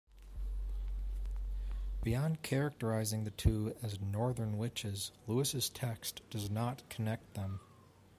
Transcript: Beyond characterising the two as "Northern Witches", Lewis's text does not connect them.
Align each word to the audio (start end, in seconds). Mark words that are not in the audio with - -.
Beyond 2.01 2.41
characterising 2.41 3.23
the 3.23 3.29
two 3.29 3.75
as 3.83 4.01
"Northern 4.01 4.57
Witches", 4.57 5.11
Lewis's 5.27 5.69
text 5.69 6.27
does 6.31 6.49
not 6.49 6.81
connect 6.89 7.35
them. 7.35 7.59